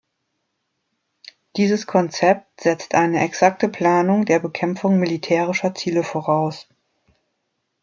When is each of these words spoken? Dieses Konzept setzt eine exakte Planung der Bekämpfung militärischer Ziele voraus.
Dieses 1.57 1.85
Konzept 1.85 2.61
setzt 2.61 2.95
eine 2.95 3.19
exakte 3.23 3.69
Planung 3.69 4.25
der 4.25 4.39
Bekämpfung 4.39 4.97
militärischer 4.97 5.75
Ziele 5.75 6.01
voraus. 6.03 6.67